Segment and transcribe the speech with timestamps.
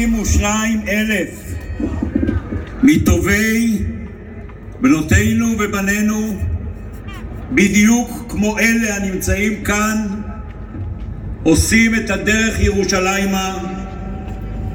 [0.00, 1.54] 22 אלף
[2.82, 3.78] מטובי
[4.80, 6.40] בנותינו ובנינו
[7.52, 10.06] בדיוק כמו אלה הנמצאים כאן
[11.42, 13.58] עושים את הדרך ירושלימה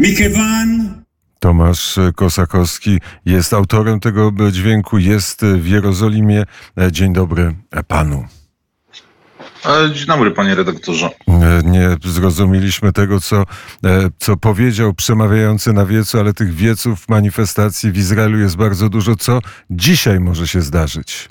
[0.00, 0.94] מכיוון
[1.40, 6.44] Tomasz Kosakowski jest autorem tego dźwięku, jest w Jerozolimie.
[6.90, 7.54] Dzień dobry
[7.88, 8.24] panu.
[9.94, 11.10] Dzień dobry, panie redaktorze.
[11.64, 13.44] Nie zrozumieliśmy tego, co,
[14.18, 19.16] co powiedział przemawiający na wiecu, ale tych wieców manifestacji w Izraelu jest bardzo dużo.
[19.16, 21.28] Co dzisiaj może się zdarzyć?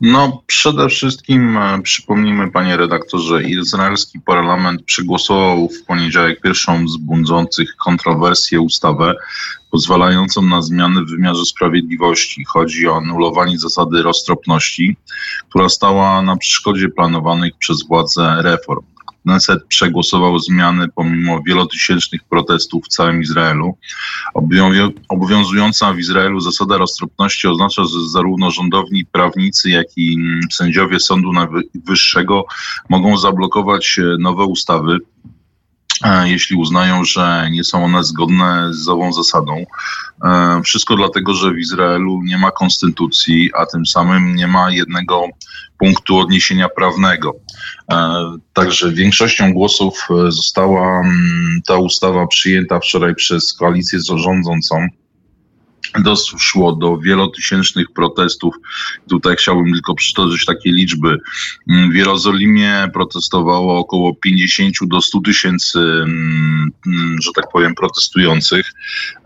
[0.00, 7.76] No, przede wszystkim e, przypomnijmy, panie redaktorze, izraelski parlament przegłosował w poniedziałek pierwszą z budzących
[7.76, 9.14] kontrowersję ustawę
[9.70, 12.44] pozwalającą na zmiany w wymiarze sprawiedliwości.
[12.44, 14.96] Chodzi o anulowanie zasady roztropności,
[15.48, 18.84] która stała na przeszkodzie planowanych przez władze reform.
[19.26, 23.78] Knesset przegłosował zmiany pomimo wielotysięcznych protestów w całym Izraelu.
[25.08, 30.18] Obowiązująca w Izraelu zasada roztropności oznacza, że zarówno rządowni prawnicy, jak i
[30.52, 32.44] sędziowie Sądu Najwyższego
[32.88, 34.98] mogą zablokować e, nowe ustawy,
[36.24, 39.64] jeśli uznają, że nie są one zgodne z ową zasadą.
[40.24, 45.24] E, wszystko dlatego, że w Izraelu nie ma konstytucji, a tym samym nie ma jednego
[45.78, 47.34] punktu odniesienia prawnego.
[47.92, 47.96] E,
[48.52, 54.88] także większością głosów e, została mm, ta ustawa przyjęta wczoraj przez koalicję rządzącą
[56.02, 58.54] doszło do wielotysięcznych protestów.
[59.08, 61.18] Tutaj chciałbym tylko przytoczyć takie liczby.
[61.70, 66.72] Mm, w Jerozolimie protestowało około 50 do 100 tysięcy, mm,
[67.22, 68.72] że tak powiem, protestujących.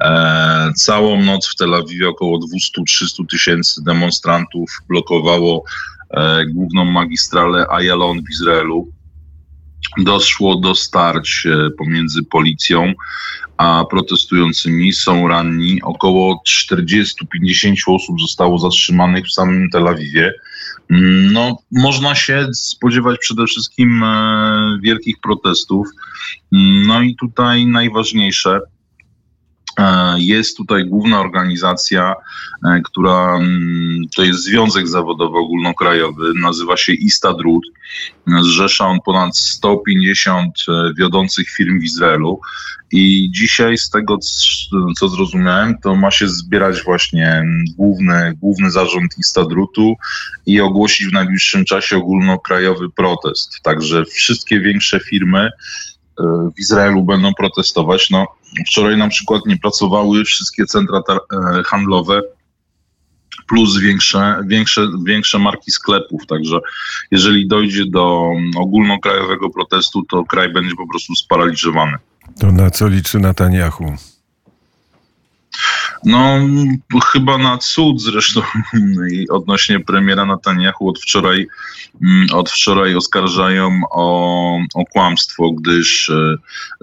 [0.01, 5.65] E, całą noc w Tel Awiwie około 200-300 tysięcy demonstrantów blokowało
[6.11, 8.93] e, główną magistralę Ayalon w Izraelu
[9.99, 12.93] doszło do starć e, pomiędzy policją
[13.57, 14.93] a protestującymi.
[14.93, 15.83] Są ranni.
[15.83, 17.05] Około 40-50
[17.87, 20.35] osób zostało zatrzymanych w samym Tel Awiwie.
[20.91, 25.89] Mm, no, można się spodziewać przede wszystkim e, wielkich protestów.
[26.53, 28.61] Mm, no i tutaj najważniejsze,
[30.19, 32.15] jest tutaj główna organizacja,
[32.65, 37.65] e, która mm, to jest Związek Zawodowy Ogólnokrajowy, nazywa się Istadrut.
[38.43, 42.41] Zrzesza on ponad 150 e, wiodących firm w Izraelu.
[42.93, 44.19] I dzisiaj, z tego
[44.99, 47.43] co zrozumiałem, to ma się zbierać właśnie
[47.77, 49.95] główny, główny zarząd Istadrutu
[50.47, 53.63] i ogłosić w najbliższym czasie ogólnokrajowy protest.
[53.63, 55.51] Także wszystkie większe firmy
[56.57, 58.11] w Izraelu będą protestować.
[58.11, 58.27] No,
[58.67, 62.23] wczoraj na przykład nie pracowały wszystkie centra e, handlowe
[63.49, 66.27] plus większe, większe, większe marki sklepów.
[66.27, 66.61] Także
[67.11, 71.97] jeżeli dojdzie do ogólnokrajowego protestu, to kraj będzie po prostu sparaliżowany.
[72.39, 73.95] To na co liczy Netanyahu?
[76.05, 76.41] No,
[77.13, 78.43] chyba na cud zresztą
[79.31, 81.47] odnośnie premiera Netanyahu od wczoraj,
[82.03, 86.35] mm, od wczoraj oskarżają o, o kłamstwo, gdyż e,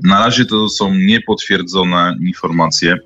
[0.04, 2.98] na razie to są niepotwierdzone informacje.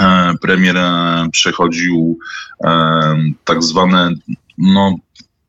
[0.00, 2.18] E, premier e, przechodził
[3.44, 4.10] tak zwane
[4.58, 4.96] no,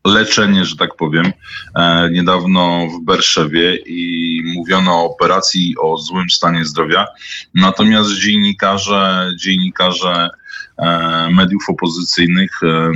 [0.05, 1.33] leczenie, że tak powiem,
[1.75, 7.05] e, niedawno w Berszewie i mówiono o operacji o złym stanie zdrowia.
[7.53, 10.29] Natomiast dziennikarze, dziennikarze
[10.77, 12.91] e, mediów opozycyjnych e,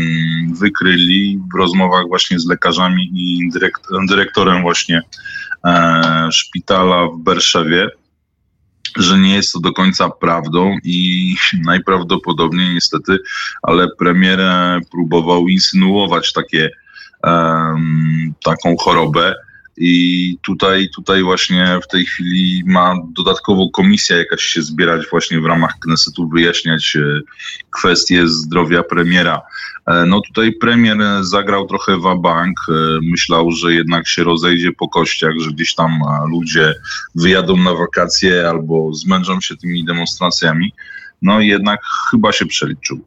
[0.54, 3.50] wykryli w rozmowach właśnie z lekarzami i
[4.08, 5.02] dyrektorem właśnie
[6.32, 7.90] szpitala w Berszewie,
[8.98, 13.18] że nie jest to do końca prawdą i najprawdopodobniej niestety,
[13.62, 14.40] ale premier
[14.92, 16.70] próbował insynuować takie
[18.44, 19.36] taką chorobę.
[19.82, 25.46] I tutaj, tutaj właśnie w tej chwili ma dodatkowo komisja jakaś się zbierać właśnie w
[25.46, 27.22] ramach Knesetu, wyjaśniać e,
[27.72, 29.42] kwestie zdrowia premiera.
[29.86, 35.34] E, no tutaj premier zagrał trochę wabank, e, myślał, że jednak się rozejdzie po kościach,
[35.40, 36.00] że gdzieś tam
[36.32, 36.74] ludzie
[37.16, 40.74] wyjadą na wakacje albo zmęczą się tymi demonstracjami.
[41.22, 41.80] No jednak
[42.12, 43.00] chyba się przeliczył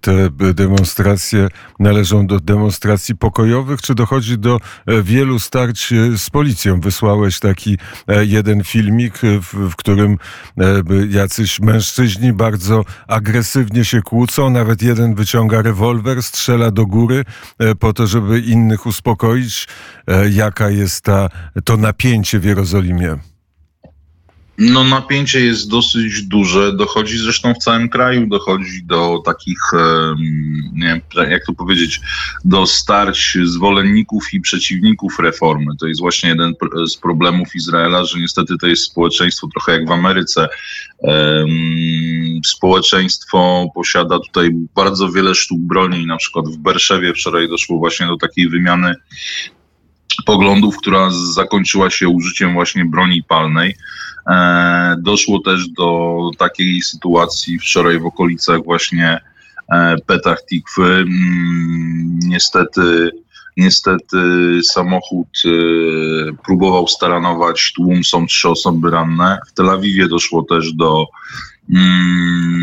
[0.00, 1.48] te demonstracje
[1.78, 6.80] należą do demonstracji pokojowych, czy dochodzi do e, wielu starć e, z policją?
[6.80, 7.78] Wysłałeś taki
[8.08, 9.18] e, jeden filmik,
[9.52, 10.18] w, którym
[11.10, 17.24] jacyś mężczyźni bardzo agresywnie się kłócą, nawet jeden wyciąga rewolwer, strzela do góry
[17.80, 19.68] po to, żeby innych uspokoić.
[20.30, 21.28] Jaka jest ta,
[21.64, 23.33] to napięcie w Jerozolimie?
[24.58, 29.58] No napięcie jest dosyć duże, dochodzi zresztą w całym kraju, dochodzi do takich,
[30.72, 30.86] nie
[31.16, 32.00] wiem, jak to powiedzieć,
[32.44, 35.76] do starć zwolenników i przeciwników reformy.
[35.80, 36.54] To jest właśnie jeden
[36.86, 40.48] z problemów Izraela, że niestety to jest społeczeństwo trochę jak w Ameryce.
[42.44, 48.16] Społeczeństwo posiada tutaj bardzo wiele sztuk broni, na przykład w Berszewie wczoraj doszło właśnie do
[48.16, 48.94] takiej wymiany
[50.22, 53.76] poglądów, która zakończyła się użyciem właśnie broni palnej.
[54.30, 59.20] E, doszło też do takiej sytuacji wczoraj w okolicach właśnie
[59.72, 60.84] e, Petach Tikwy.
[60.84, 63.10] Mm, niestety,
[63.56, 64.18] niestety
[64.62, 65.48] samochód e,
[66.44, 69.38] próbował staranować tłum, są trzy osoby ranne.
[69.48, 71.06] W Tel Awiwie doszło też do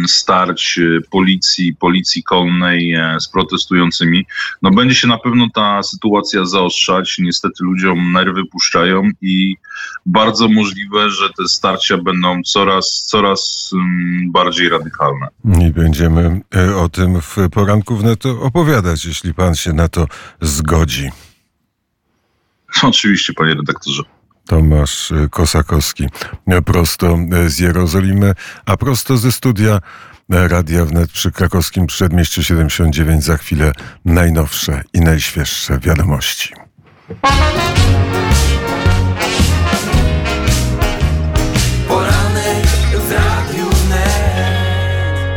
[0.07, 4.25] starć e, policji, policji konnej e, z protestującymi.
[4.61, 7.15] No będzie się na pewno ta sytuacja zaostrzać.
[7.19, 9.55] Niestety ludziom nerwy puszczają i
[10.05, 15.27] bardzo możliwe, że te starcia będą coraz, coraz mm, bardziej radykalne.
[15.61, 20.07] I będziemy e, o tym w poranku wnet opowiadać, jeśli pan się na to
[20.41, 21.09] zgodzi.
[22.83, 24.03] Oczywiście, panie redaktorze.
[24.45, 26.07] Tomasz Kosakowski,
[26.65, 27.17] prosto
[27.47, 28.33] z Jerozolimy,
[28.65, 29.79] a prosto ze studia
[30.29, 33.23] Radia Wnet przy krakowskim przedmieściu 79.
[33.23, 33.71] Za chwilę
[34.05, 36.53] najnowsze i najświeższe wiadomości.